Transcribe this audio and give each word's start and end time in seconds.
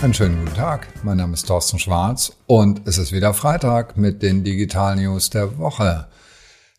Einen 0.00 0.14
schönen 0.14 0.38
guten 0.38 0.54
Tag. 0.54 0.86
Mein 1.02 1.16
Name 1.16 1.34
ist 1.34 1.48
Thorsten 1.48 1.80
Schwarz 1.80 2.32
und 2.46 2.82
es 2.86 2.98
ist 2.98 3.10
wieder 3.10 3.34
Freitag 3.34 3.96
mit 3.96 4.22
den 4.22 4.44
Digital 4.44 4.94
News 4.94 5.28
der 5.28 5.58
Woche. 5.58 6.06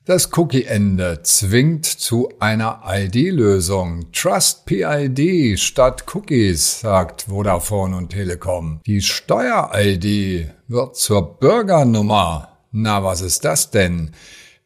Das 0.05 0.29
Cookie-Ende 0.37 1.19
zwingt 1.23 1.85
zu 1.85 2.29
einer 2.39 2.81
ID-Lösung. 2.87 4.09
Trust 4.13 4.65
PID 4.65 5.59
statt 5.59 6.05
Cookies, 6.13 6.79
sagt 6.79 7.23
Vodafone 7.23 7.97
und 7.97 8.09
Telekom. 8.09 8.79
Die 8.85 9.01
Steuer-ID 9.01 10.51
wird 10.69 10.95
zur 10.95 11.39
Bürgernummer. 11.39 12.57
Na, 12.71 13.03
was 13.03 13.19
ist 13.19 13.43
das 13.43 13.69
denn? 13.69 14.11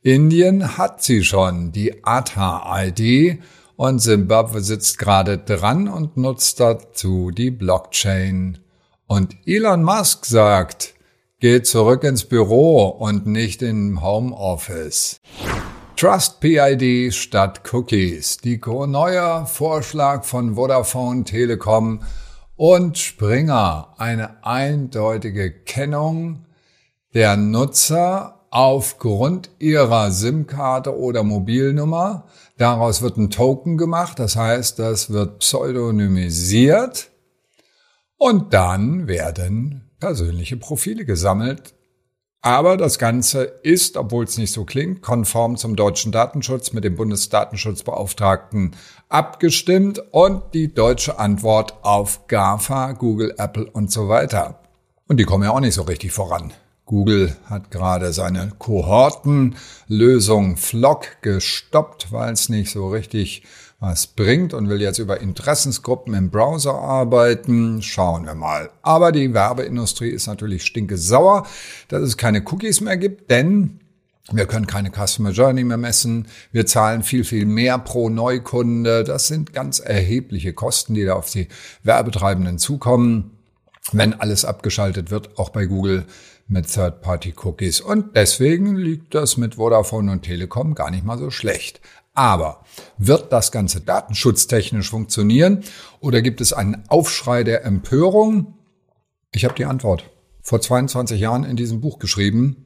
Indien 0.03 0.77
hat 0.77 1.01
sie 1.01 1.23
schon, 1.23 1.71
die 1.71 2.03
ATA-ID 2.05 3.39
und 3.75 3.99
Zimbabwe 3.99 4.61
sitzt 4.61 4.97
gerade 4.97 5.37
dran 5.37 5.87
und 5.87 6.17
nutzt 6.17 6.59
dazu 6.59 7.31
die 7.31 7.51
Blockchain. 7.51 8.59
Und 9.07 9.35
Elon 9.45 9.83
Musk 9.83 10.25
sagt, 10.25 10.93
geht 11.39 11.67
zurück 11.67 12.03
ins 12.03 12.25
Büro 12.25 12.87
und 12.87 13.27
nicht 13.27 13.61
im 13.61 14.01
Homeoffice. 14.01 15.17
Trust 15.95 16.39
PID 16.39 17.13
statt 17.13 17.61
Cookies. 17.71 18.37
Die 18.37 18.59
neue 18.65 19.45
Vorschlag 19.45 20.23
von 20.23 20.55
Vodafone, 20.55 21.23
Telekom 21.23 22.01
und 22.55 22.97
Springer. 22.97 23.93
Eine 23.97 24.43
eindeutige 24.43 25.51
Kennung 25.51 26.45
der 27.13 27.37
Nutzer 27.37 28.42
aufgrund 28.53 29.49
ihrer 29.57 30.11
SIM-Karte 30.11 30.95
oder 30.95 31.23
Mobilnummer. 31.23 32.25
Daraus 32.59 33.01
wird 33.01 33.17
ein 33.17 33.31
Token 33.31 33.79
gemacht, 33.79 34.19
das 34.19 34.35
heißt, 34.35 34.77
das 34.77 35.09
wird 35.09 35.39
pseudonymisiert 35.39 37.09
und 38.15 38.53
dann 38.53 39.07
werden 39.07 39.89
persönliche 39.99 40.55
Profile 40.57 41.03
gesammelt. 41.03 41.73
Aber 42.43 42.77
das 42.77 42.99
Ganze 42.99 43.41
ist, 43.41 43.97
obwohl 43.97 44.25
es 44.25 44.37
nicht 44.37 44.53
so 44.53 44.65
klingt, 44.65 45.01
konform 45.01 45.57
zum 45.57 45.75
deutschen 45.75 46.11
Datenschutz 46.11 46.73
mit 46.73 46.83
dem 46.83 46.95
Bundesdatenschutzbeauftragten 46.95 48.75
abgestimmt 49.09 49.99
und 50.11 50.43
die 50.53 50.71
deutsche 50.71 51.17
Antwort 51.17 51.83
auf 51.83 52.27
GAFA, 52.27 52.91
Google, 52.91 53.33
Apple 53.39 53.65
und 53.65 53.91
so 53.91 54.09
weiter. 54.09 54.59
Und 55.07 55.17
die 55.17 55.23
kommen 55.23 55.43
ja 55.43 55.49
auch 55.49 55.59
nicht 55.59 55.73
so 55.73 55.81
richtig 55.81 56.11
voran. 56.11 56.53
Google 56.93 57.35
hat 57.45 57.71
gerade 57.71 58.13
seine 58.13 58.51
Kohortenlösung 58.59 60.57
Flock 60.57 61.23
gestoppt, 61.23 62.11
weil 62.11 62.33
es 62.33 62.49
nicht 62.49 62.69
so 62.69 62.89
richtig 62.89 63.41
was 63.79 64.05
bringt 64.05 64.53
und 64.53 64.69
will 64.69 64.79
jetzt 64.79 64.99
über 64.99 65.19
Interessensgruppen 65.19 66.13
im 66.13 66.29
Browser 66.29 66.75
arbeiten. 66.75 67.81
Schauen 67.81 68.27
wir 68.27 68.35
mal. 68.35 68.69
Aber 68.83 69.11
die 69.11 69.33
Werbeindustrie 69.33 70.09
ist 70.09 70.27
natürlich 70.27 70.65
stinke 70.65 70.97
sauer, 70.97 71.47
dass 71.87 72.03
es 72.03 72.15
keine 72.15 72.43
Cookies 72.45 72.79
mehr 72.79 72.97
gibt, 72.97 73.31
denn 73.31 73.79
wir 74.31 74.45
können 74.45 74.67
keine 74.67 74.91
Customer 74.91 75.31
Journey 75.31 75.63
mehr 75.63 75.77
messen. 75.77 76.27
Wir 76.51 76.67
zahlen 76.67 77.01
viel, 77.01 77.23
viel 77.23 77.47
mehr 77.47 77.79
pro 77.79 78.09
Neukunde. 78.09 79.03
Das 79.03 79.25
sind 79.25 79.51
ganz 79.51 79.79
erhebliche 79.79 80.53
Kosten, 80.53 80.93
die 80.93 81.05
da 81.05 81.15
auf 81.15 81.31
die 81.31 81.47
Werbetreibenden 81.81 82.59
zukommen, 82.59 83.31
wenn 83.91 84.13
alles 84.13 84.45
abgeschaltet 84.45 85.09
wird, 85.09 85.39
auch 85.39 85.49
bei 85.49 85.65
Google 85.65 86.05
mit 86.53 86.71
Third-Party-Cookies. 86.71 87.81
Und 87.81 88.15
deswegen 88.15 88.77
liegt 88.77 89.13
das 89.13 89.35
mit 89.35 89.55
Vodafone 89.55 90.11
und 90.11 90.21
Telekom 90.21 90.75
gar 90.75 90.91
nicht 90.91 91.03
mal 91.03 91.17
so 91.17 91.29
schlecht. 91.29 91.81
Aber 92.13 92.63
wird 92.97 93.33
das 93.33 93.51
Ganze 93.51 93.81
datenschutztechnisch 93.81 94.89
funktionieren 94.89 95.63
oder 95.99 96.21
gibt 96.21 96.39
es 96.39 96.53
einen 96.53 96.83
Aufschrei 96.87 97.43
der 97.43 97.65
Empörung? 97.65 98.53
Ich 99.31 99.43
habe 99.43 99.55
die 99.55 99.65
Antwort. 99.65 100.09
Vor 100.41 100.61
22 100.61 101.19
Jahren 101.19 101.43
in 101.43 101.55
diesem 101.55 101.81
Buch 101.81 101.99
geschrieben. 101.99 102.63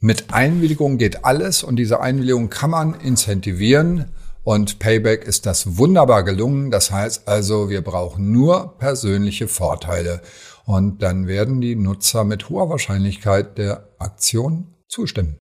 Mit 0.00 0.32
Einwilligung 0.32 0.96
geht 0.96 1.24
alles 1.24 1.62
und 1.62 1.76
diese 1.76 2.00
Einwilligung 2.00 2.48
kann 2.48 2.70
man 2.70 2.94
incentivieren 2.94 4.06
und 4.42 4.78
Payback 4.78 5.24
ist 5.24 5.46
das 5.46 5.76
wunderbar 5.76 6.22
gelungen. 6.24 6.70
Das 6.70 6.90
heißt 6.90 7.28
also, 7.28 7.68
wir 7.68 7.82
brauchen 7.82 8.32
nur 8.32 8.78
persönliche 8.78 9.48
Vorteile 9.48 10.22
und 10.64 11.02
dann 11.02 11.26
werden 11.26 11.60
die 11.60 11.76
Nutzer 11.76 12.24
mit 12.24 12.48
hoher 12.48 12.70
Wahrscheinlichkeit 12.70 13.58
der 13.58 13.88
Aktion 13.98 14.74
zustimmen. 14.88 15.38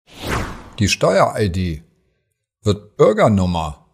Die 0.80 0.88
Steuer-ID 0.88 1.84
wird 2.64 2.98
Bürgernummer. 2.98 3.86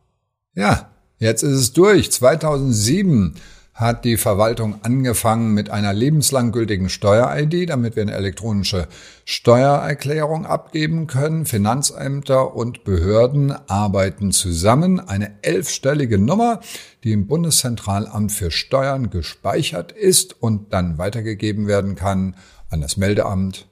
Ja, 0.54 0.92
jetzt 1.18 1.44
ist 1.44 1.54
es 1.54 1.74
durch. 1.74 2.12
2007 2.12 3.36
hat 3.76 4.06
die 4.06 4.16
Verwaltung 4.16 4.80
angefangen 4.84 5.54
mit 5.54 5.70
einer 5.70 5.94
lebenslang 5.94 6.54
gültigen 6.54 6.88
Steuer-ID, 6.88 7.70
damit 7.70 7.98
wir 7.98 8.04
eine 8.04 8.14
elektronische 8.14 8.88
Steuererklärung 9.26 10.46
abgeben 10.46 11.08
können. 11.08 11.46
Finanzämter 11.46 12.56
und 12.56 12.86
Behörden 12.86 13.52
arbeiten 13.68 14.32
zusammen. 14.32 15.02
Eine 15.02 15.44
elfstellige 15.44 16.18
Nummer, 16.18 16.62
die 17.04 17.12
im 17.12 17.28
Bundeszentralamt 17.28 18.32
für 18.32 18.50
Steuern 18.50 19.10
gespeichert 19.10 19.92
ist 19.92 20.42
und 20.42 20.72
dann 20.72 20.98
weitergegeben 20.98 21.68
werden 21.68 21.96
kann 21.96 22.38
an 22.70 22.80
das 22.80 22.96
Meldeamt, 22.96 23.68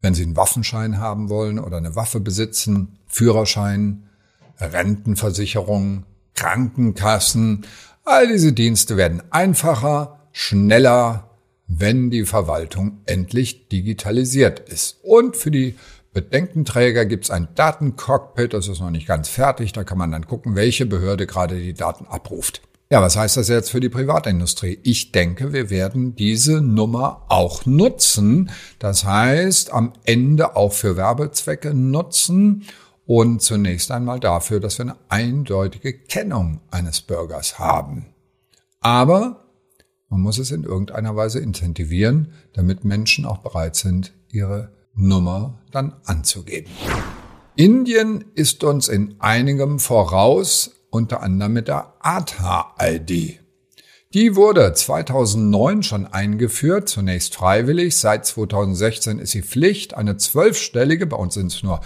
wenn 0.00 0.14
Sie 0.14 0.22
einen 0.22 0.36
Waffenschein 0.36 0.98
haben 0.98 1.28
wollen 1.28 1.58
oder 1.58 1.76
eine 1.76 1.94
Waffe 1.94 2.20
besitzen, 2.20 2.98
Führerschein, 3.06 4.08
Rentenversicherung, 4.58 6.04
Krankenkassen, 6.34 7.66
all 8.06 8.28
diese 8.28 8.52
Dienste 8.52 8.96
werden 8.96 9.22
einfacher, 9.30 10.20
schneller, 10.32 11.30
wenn 11.66 12.10
die 12.10 12.24
Verwaltung 12.24 13.00
endlich 13.06 13.68
digitalisiert 13.68 14.60
ist. 14.60 14.98
Und 15.02 15.36
für 15.36 15.50
die 15.50 15.74
Bedenkenträger 16.12 17.04
gibt 17.04 17.24
es 17.24 17.30
ein 17.30 17.48
Datencockpit, 17.54 18.54
das 18.54 18.68
ist 18.68 18.80
noch 18.80 18.90
nicht 18.90 19.06
ganz 19.06 19.28
fertig, 19.28 19.72
da 19.72 19.84
kann 19.84 19.98
man 19.98 20.12
dann 20.12 20.26
gucken, 20.26 20.54
welche 20.54 20.86
Behörde 20.86 21.26
gerade 21.26 21.58
die 21.58 21.74
Daten 21.74 22.06
abruft. 22.06 22.62
Ja, 22.88 23.02
was 23.02 23.16
heißt 23.16 23.36
das 23.36 23.48
jetzt 23.48 23.70
für 23.70 23.80
die 23.80 23.88
Privatindustrie? 23.88 24.78
Ich 24.84 25.10
denke, 25.10 25.52
wir 25.52 25.70
werden 25.70 26.14
diese 26.14 26.62
Nummer 26.62 27.22
auch 27.28 27.66
nutzen. 27.66 28.50
Das 28.78 29.04
heißt, 29.04 29.72
am 29.72 29.92
Ende 30.04 30.54
auch 30.54 30.72
für 30.72 30.96
Werbezwecke 30.96 31.74
nutzen 31.74 32.62
und 33.06 33.40
zunächst 33.40 33.90
einmal 33.90 34.20
dafür, 34.20 34.60
dass 34.60 34.78
wir 34.78 34.86
eine 34.86 34.96
eindeutige 35.08 35.96
Kennung 35.96 36.60
eines 36.70 37.00
Bürgers 37.00 37.58
haben. 37.58 38.06
Aber 38.80 39.44
man 40.08 40.20
muss 40.20 40.38
es 40.38 40.50
in 40.50 40.64
irgendeiner 40.64 41.16
Weise 41.16 41.40
incentivieren, 41.40 42.32
damit 42.52 42.84
Menschen 42.84 43.24
auch 43.24 43.38
bereit 43.38 43.76
sind, 43.76 44.12
ihre 44.30 44.72
Nummer 44.94 45.58
dann 45.72 45.96
anzugeben. 46.04 46.70
Indien 47.54 48.24
ist 48.34 48.64
uns 48.64 48.88
in 48.88 49.16
einigem 49.18 49.78
voraus, 49.78 50.72
unter 50.90 51.22
anderem 51.22 51.54
mit 51.54 51.68
der 51.68 51.94
Aadhaar-ID. 52.00 53.40
Die 54.14 54.36
wurde 54.36 54.72
2009 54.72 55.82
schon 55.82 56.06
eingeführt, 56.06 56.88
zunächst 56.88 57.34
freiwillig. 57.34 57.96
Seit 57.96 58.24
2016 58.24 59.18
ist 59.18 59.32
sie 59.32 59.42
Pflicht. 59.42 59.94
Eine 59.94 60.16
zwölfstellige, 60.16 61.06
bei 61.06 61.16
uns 61.16 61.34
sind 61.34 61.52
es 61.52 61.62
nur 61.62 61.80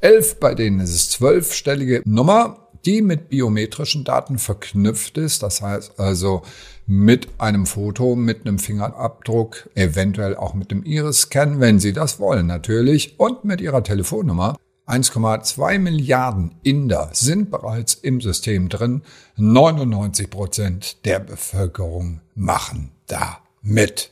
elf, 0.00 0.38
bei 0.38 0.54
denen 0.54 0.80
ist 0.80 0.94
es 0.94 1.10
zwölfstellige 1.10 2.02
Nummer, 2.04 2.68
die 2.84 3.00
mit 3.00 3.30
biometrischen 3.30 4.04
Daten 4.04 4.38
verknüpft 4.38 5.16
ist. 5.16 5.42
Das 5.42 5.62
heißt 5.62 5.98
also 5.98 6.42
mit 6.86 7.28
einem 7.38 7.64
Foto, 7.64 8.16
mit 8.16 8.46
einem 8.46 8.58
Fingerabdruck, 8.58 9.70
eventuell 9.74 10.36
auch 10.36 10.52
mit 10.52 10.70
dem 10.70 10.84
Iris-Scan, 10.84 11.58
wenn 11.58 11.78
Sie 11.78 11.92
das 11.92 12.18
wollen 12.18 12.46
natürlich, 12.46 13.18
und 13.18 13.44
mit 13.44 13.60
Ihrer 13.60 13.82
Telefonnummer. 13.82 14.56
1,2 14.86 15.78
Milliarden 15.78 16.56
Inder 16.62 17.10
sind 17.12 17.50
bereits 17.50 17.94
im 17.94 18.20
System 18.20 18.68
drin. 18.68 19.02
99 19.36 20.28
Prozent 20.28 21.04
der 21.04 21.20
Bevölkerung 21.20 22.20
machen 22.34 22.92
da 23.06 23.38
mit. 23.60 24.10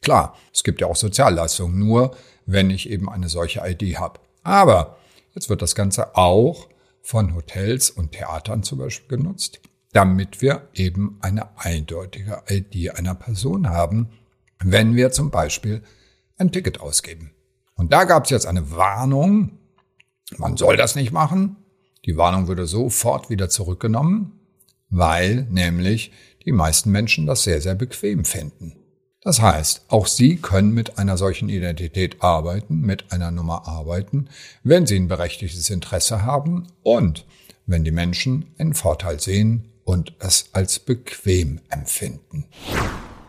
Klar, 0.00 0.36
es 0.52 0.64
gibt 0.64 0.80
ja 0.80 0.86
auch 0.86 0.96
Sozialleistungen, 0.96 1.78
nur 1.78 2.16
wenn 2.46 2.70
ich 2.70 2.88
eben 2.88 3.10
eine 3.10 3.28
solche 3.28 3.60
ID 3.64 3.98
habe. 3.98 4.20
Aber 4.42 4.96
jetzt 5.34 5.50
wird 5.50 5.60
das 5.60 5.74
Ganze 5.74 6.16
auch 6.16 6.68
von 7.02 7.34
Hotels 7.34 7.90
und 7.90 8.12
Theatern 8.12 8.62
zum 8.62 8.78
Beispiel 8.78 9.18
genutzt, 9.18 9.60
damit 9.92 10.40
wir 10.40 10.68
eben 10.74 11.18
eine 11.20 11.58
eindeutige 11.58 12.42
ID 12.48 12.96
einer 12.96 13.14
Person 13.14 13.68
haben, 13.68 14.10
wenn 14.62 14.94
wir 14.94 15.10
zum 15.10 15.30
Beispiel 15.30 15.82
ein 16.38 16.50
Ticket 16.50 16.80
ausgeben. 16.80 17.32
Und 17.80 17.94
da 17.94 18.04
gab 18.04 18.24
es 18.24 18.30
jetzt 18.30 18.44
eine 18.44 18.72
Warnung, 18.72 19.52
man 20.36 20.58
soll 20.58 20.76
das 20.76 20.96
nicht 20.96 21.12
machen. 21.12 21.56
Die 22.04 22.18
Warnung 22.18 22.46
wurde 22.46 22.66
sofort 22.66 23.30
wieder 23.30 23.48
zurückgenommen, 23.48 24.32
weil 24.90 25.46
nämlich 25.50 26.12
die 26.44 26.52
meisten 26.52 26.90
Menschen 26.90 27.24
das 27.24 27.42
sehr, 27.42 27.62
sehr 27.62 27.74
bequem 27.74 28.26
finden. 28.26 28.76
Das 29.22 29.40
heißt, 29.40 29.86
auch 29.88 30.06
Sie 30.06 30.36
können 30.36 30.74
mit 30.74 30.98
einer 30.98 31.16
solchen 31.16 31.48
Identität 31.48 32.22
arbeiten, 32.22 32.82
mit 32.82 33.12
einer 33.12 33.30
Nummer 33.30 33.66
arbeiten, 33.66 34.28
wenn 34.62 34.84
Sie 34.84 34.96
ein 34.96 35.08
berechtigtes 35.08 35.70
Interesse 35.70 36.22
haben 36.22 36.66
und 36.82 37.24
wenn 37.64 37.82
die 37.82 37.92
Menschen 37.92 38.52
einen 38.58 38.74
Vorteil 38.74 39.20
sehen 39.20 39.70
und 39.84 40.12
es 40.18 40.50
als 40.52 40.80
bequem 40.80 41.62
empfinden. 41.70 42.44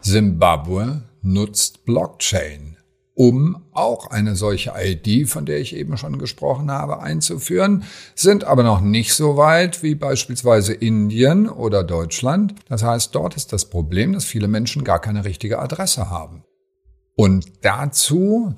Zimbabwe 0.02 1.04
nutzt 1.22 1.86
Blockchain, 1.86 2.76
um 3.14 3.66
auch 3.72 4.08
eine 4.08 4.36
solche 4.36 4.74
ID, 4.78 5.30
von 5.30 5.46
der 5.46 5.60
ich 5.60 5.76
eben 5.76 5.98
schon 5.98 6.18
gesprochen 6.18 6.72
habe, 6.72 7.02
einzuführen, 7.02 7.84
sind 8.16 8.44
aber 8.46 8.64
noch 8.64 8.82
nicht 8.82 9.14
so 9.14 9.38
weit 9.38 9.84
wie 9.84 9.96
beispielsweise 9.96 10.74
Indien 10.74 11.50
oder 11.50 11.84
Deutschland. 11.84 12.56
Das 12.70 12.84
heißt, 12.84 13.14
dort 13.14 13.36
ist 13.36 13.54
das 13.54 13.70
Problem, 13.70 14.14
dass 14.14 14.26
viele 14.26 14.48
Menschen 14.48 14.84
gar 14.84 15.00
keine 15.00 15.26
richtige 15.26 15.60
Adresse 15.60 16.10
haben. 16.10 16.44
Und 17.16 17.66
dazu 17.66 18.56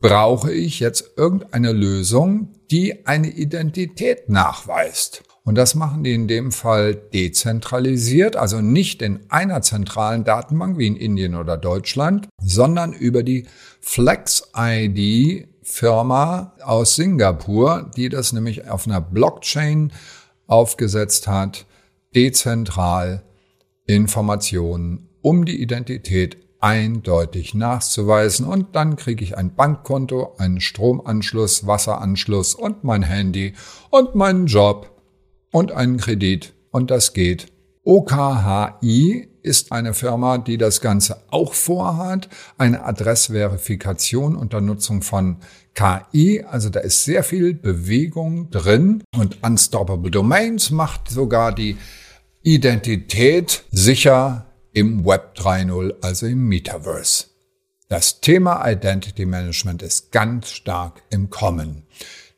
brauche 0.00 0.52
ich 0.52 0.80
jetzt 0.80 1.12
irgendeine 1.16 1.72
Lösung, 1.72 2.52
die 2.70 3.06
eine 3.06 3.28
Identität 3.28 4.28
nachweist. 4.28 5.22
Und 5.46 5.56
das 5.56 5.74
machen 5.74 6.04
die 6.04 6.14
in 6.14 6.26
dem 6.26 6.52
Fall 6.52 6.94
dezentralisiert, 6.94 8.34
also 8.34 8.62
nicht 8.62 9.02
in 9.02 9.20
einer 9.28 9.60
zentralen 9.60 10.24
Datenbank 10.24 10.78
wie 10.78 10.86
in 10.86 10.96
Indien 10.96 11.34
oder 11.34 11.58
Deutschland, 11.58 12.28
sondern 12.40 12.94
über 12.94 13.22
die 13.22 13.46
FlexID 13.80 15.48
Firma 15.62 16.54
aus 16.62 16.96
Singapur, 16.96 17.90
die 17.94 18.08
das 18.08 18.32
nämlich 18.32 18.68
auf 18.68 18.86
einer 18.86 19.02
Blockchain 19.02 19.92
aufgesetzt 20.46 21.26
hat, 21.26 21.66
dezentral 22.14 23.22
Informationen 23.86 25.08
um 25.20 25.44
die 25.44 25.60
Identität 25.60 26.38
eindeutig 26.60 27.52
nachzuweisen. 27.52 28.46
Und 28.46 28.74
dann 28.74 28.96
kriege 28.96 29.22
ich 29.22 29.36
ein 29.36 29.54
Bankkonto, 29.54 30.36
einen 30.38 30.60
Stromanschluss, 30.62 31.66
Wasseranschluss 31.66 32.54
und 32.54 32.84
mein 32.84 33.02
Handy 33.02 33.52
und 33.90 34.14
meinen 34.14 34.46
Job 34.46 34.93
und 35.54 35.70
einen 35.70 35.98
Kredit 35.98 36.52
und 36.72 36.90
das 36.90 37.12
geht. 37.12 37.46
OKHI 37.84 39.28
ist 39.42 39.70
eine 39.70 39.94
Firma, 39.94 40.38
die 40.38 40.58
das 40.58 40.80
Ganze 40.80 41.18
auch 41.30 41.54
vorhat, 41.54 42.28
eine 42.58 42.82
Adressverifikation 42.82 44.34
unter 44.34 44.60
Nutzung 44.60 45.02
von 45.02 45.36
KI, 45.74 46.42
also 46.42 46.70
da 46.70 46.80
ist 46.80 47.04
sehr 47.04 47.22
viel 47.22 47.54
Bewegung 47.54 48.50
drin 48.50 49.04
und 49.16 49.44
Unstoppable 49.44 50.10
Domains 50.10 50.72
macht 50.72 51.08
sogar 51.08 51.54
die 51.54 51.76
Identität 52.42 53.62
sicher 53.70 54.46
im 54.72 55.06
Web 55.06 55.36
3.0, 55.36 55.94
also 56.02 56.26
im 56.26 56.48
Metaverse. 56.48 57.26
Das 57.88 58.20
Thema 58.20 58.68
Identity 58.68 59.24
Management 59.24 59.82
ist 59.82 60.10
ganz 60.10 60.50
stark 60.50 61.04
im 61.10 61.30
Kommen. 61.30 61.86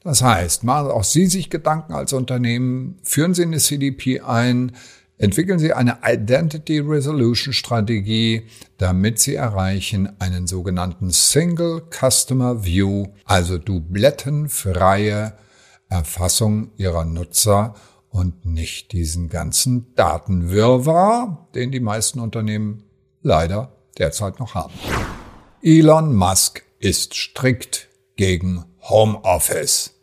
Das 0.07 0.23
heißt, 0.23 0.63
machen 0.63 0.93
auch 0.93 1.03
Sie 1.03 1.27
sich 1.27 1.51
Gedanken 1.51 1.93
als 1.93 2.13
Unternehmen, 2.13 2.97
führen 3.03 3.35
Sie 3.35 3.43
eine 3.43 3.59
CDP 3.59 4.21
ein, 4.21 4.71
entwickeln 5.19 5.59
Sie 5.59 5.73
eine 5.73 5.99
Identity 6.05 6.79
Resolution 6.79 7.53
Strategie, 7.53 8.47
damit 8.79 9.19
Sie 9.19 9.35
erreichen 9.35 10.09
einen 10.21 10.47
sogenannten 10.47 11.11
Single 11.11 11.83
Customer 11.91 12.65
View, 12.65 13.09
also 13.25 13.59
dublettenfreie 13.59 15.33
Erfassung 15.89 16.71
Ihrer 16.77 17.05
Nutzer 17.05 17.75
und 18.09 18.47
nicht 18.47 18.93
diesen 18.93 19.29
ganzen 19.29 19.93
Datenwirrwarr, 19.97 21.49
den 21.57 21.73
die 21.73 21.81
meisten 21.81 22.21
Unternehmen 22.21 22.85
leider 23.23 23.73
derzeit 23.99 24.39
noch 24.39 24.55
haben. 24.55 24.75
Elon 25.63 26.15
Musk 26.15 26.63
ist 26.79 27.17
strikt 27.17 27.89
gegen 28.15 28.65
Homeoffice. 28.83 29.96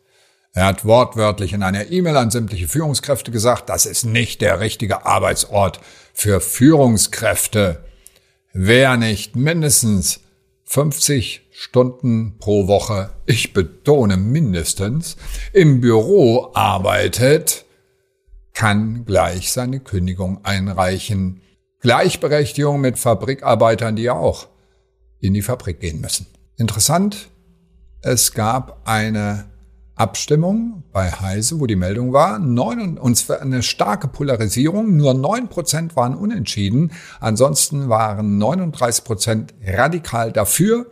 Er 0.56 0.66
hat 0.66 0.84
wortwörtlich 0.84 1.52
in 1.52 1.64
einer 1.64 1.90
E-Mail 1.90 2.16
an 2.16 2.30
sämtliche 2.30 2.68
Führungskräfte 2.68 3.32
gesagt, 3.32 3.68
das 3.68 3.86
ist 3.86 4.04
nicht 4.04 4.40
der 4.40 4.60
richtige 4.60 5.04
Arbeitsort 5.04 5.80
für 6.12 6.40
Führungskräfte. 6.40 7.84
Wer 8.52 8.96
nicht 8.96 9.34
mindestens 9.34 10.20
50 10.66 11.48
Stunden 11.50 12.38
pro 12.38 12.68
Woche, 12.68 13.10
ich 13.26 13.52
betone 13.52 14.16
mindestens, 14.16 15.16
im 15.52 15.80
Büro 15.80 16.52
arbeitet, 16.54 17.64
kann 18.52 19.04
gleich 19.04 19.50
seine 19.50 19.80
Kündigung 19.80 20.44
einreichen. 20.44 21.42
Gleichberechtigung 21.80 22.80
mit 22.80 23.00
Fabrikarbeitern, 23.00 23.96
die 23.96 24.04
ja 24.04 24.14
auch 24.14 24.46
in 25.18 25.34
die 25.34 25.42
Fabrik 25.42 25.80
gehen 25.80 26.00
müssen. 26.00 26.26
Interessant, 26.56 27.28
es 28.02 28.32
gab 28.32 28.88
eine 28.88 29.46
Abstimmung 29.96 30.82
bei 30.92 31.10
Heise, 31.10 31.60
wo 31.60 31.66
die 31.66 31.76
Meldung 31.76 32.12
war, 32.12 32.38
neun, 32.40 32.98
und 32.98 33.14
zwar 33.16 33.40
eine 33.40 33.62
starke 33.62 34.08
Polarisierung, 34.08 34.96
nur 34.96 35.14
neun 35.14 35.48
Prozent 35.48 35.94
waren 35.94 36.16
unentschieden, 36.16 36.92
ansonsten 37.20 37.88
waren 37.88 38.38
39 38.38 39.04
Prozent 39.04 39.54
radikal 39.64 40.32
dafür, 40.32 40.86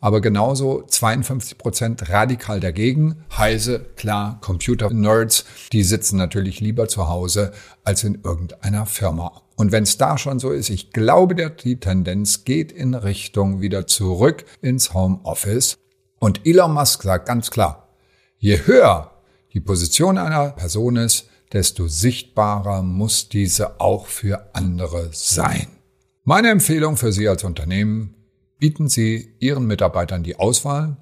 aber 0.00 0.20
genauso 0.20 0.82
52 0.82 1.58
Prozent 1.58 2.08
radikal 2.08 2.60
dagegen. 2.60 3.24
Heise, 3.36 3.80
klar, 3.96 4.38
Computer-Nerds, 4.40 5.44
die 5.72 5.82
sitzen 5.82 6.16
natürlich 6.16 6.60
lieber 6.60 6.88
zu 6.88 7.08
Hause 7.08 7.52
als 7.84 8.04
in 8.04 8.20
irgendeiner 8.22 8.86
Firma. 8.86 9.42
Und 9.56 9.72
wenn 9.72 9.82
es 9.82 9.98
da 9.98 10.18
schon 10.18 10.38
so 10.38 10.50
ist, 10.50 10.70
ich 10.70 10.92
glaube, 10.92 11.34
die 11.34 11.80
Tendenz 11.80 12.44
geht 12.44 12.70
in 12.70 12.94
Richtung 12.94 13.60
wieder 13.60 13.86
zurück 13.88 14.44
ins 14.62 14.94
Homeoffice. 14.94 15.78
Und 16.20 16.46
Elon 16.46 16.74
Musk 16.74 17.02
sagt 17.02 17.26
ganz 17.26 17.50
klar, 17.50 17.87
Je 18.40 18.66
höher 18.66 19.10
die 19.52 19.60
Position 19.60 20.16
einer 20.16 20.50
Person 20.50 20.94
ist, 20.94 21.28
desto 21.52 21.88
sichtbarer 21.88 22.82
muss 22.82 23.28
diese 23.28 23.80
auch 23.80 24.06
für 24.06 24.54
andere 24.54 25.10
sein. 25.12 25.66
Meine 26.22 26.50
Empfehlung 26.50 26.96
für 26.96 27.10
Sie 27.12 27.26
als 27.26 27.42
Unternehmen, 27.42 28.14
bieten 28.60 28.88
Sie 28.88 29.34
Ihren 29.40 29.66
Mitarbeitern 29.66 30.22
die 30.22 30.38
Auswahl, 30.38 30.98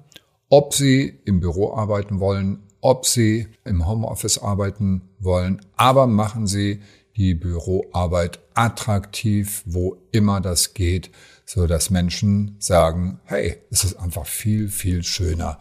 ob 0.49 0.73
Sie 0.73 1.19
im 1.25 1.39
Büro 1.39 1.75
arbeiten 1.75 2.19
wollen, 2.19 2.63
ob 2.81 3.05
Sie 3.05 3.47
im 3.65 3.85
Homeoffice 3.85 4.39
arbeiten 4.39 5.09
wollen, 5.19 5.61
aber 5.75 6.07
machen 6.07 6.47
Sie 6.47 6.81
die 7.17 7.35
Büroarbeit 7.35 8.39
attraktiv, 8.55 9.61
wo 9.65 9.97
immer 10.11 10.41
das 10.41 10.73
geht, 10.73 11.11
so 11.45 11.67
dass 11.67 11.91
Menschen 11.91 12.55
sagen, 12.57 13.19
hey, 13.25 13.57
es 13.69 13.83
ist 13.83 13.99
einfach 13.99 14.25
viel, 14.25 14.69
viel 14.69 15.03
schöner, 15.03 15.59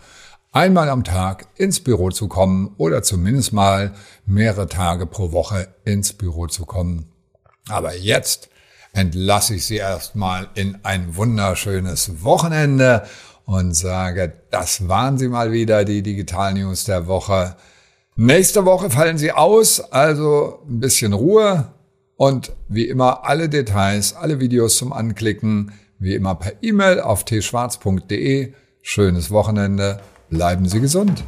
einmal 0.56 0.88
am 0.88 1.04
Tag 1.04 1.48
ins 1.56 1.80
Büro 1.80 2.08
zu 2.08 2.28
kommen 2.28 2.74
oder 2.78 3.02
zumindest 3.02 3.52
mal 3.52 3.92
mehrere 4.24 4.66
Tage 4.66 5.04
pro 5.04 5.30
Woche 5.30 5.68
ins 5.84 6.14
Büro 6.14 6.46
zu 6.46 6.64
kommen. 6.64 7.12
Aber 7.68 7.94
jetzt 7.94 8.48
entlasse 8.94 9.56
ich 9.56 9.66
Sie 9.66 9.76
erstmal 9.76 10.48
in 10.54 10.78
ein 10.82 11.14
wunderschönes 11.14 12.24
Wochenende 12.24 13.02
und 13.44 13.76
sage, 13.76 14.32
das 14.50 14.88
waren 14.88 15.18
sie 15.18 15.28
mal 15.28 15.52
wieder, 15.52 15.84
die 15.84 16.02
Digital 16.02 16.54
News 16.54 16.84
der 16.84 17.06
Woche. 17.06 17.56
Nächste 18.16 18.64
Woche 18.64 18.88
fallen 18.88 19.18
sie 19.18 19.32
aus, 19.32 19.78
also 19.92 20.60
ein 20.66 20.80
bisschen 20.80 21.12
Ruhe 21.12 21.70
und 22.16 22.52
wie 22.68 22.88
immer 22.88 23.26
alle 23.26 23.50
Details, 23.50 24.16
alle 24.16 24.40
Videos 24.40 24.78
zum 24.78 24.94
Anklicken, 24.94 25.72
wie 25.98 26.14
immer 26.14 26.34
per 26.34 26.54
E-Mail 26.62 27.00
auf 27.00 27.26
tschwarz.de. 27.26 28.54
Schönes 28.80 29.30
Wochenende. 29.30 30.00
Bleiben 30.28 30.68
Sie 30.68 30.80
gesund. 30.80 31.22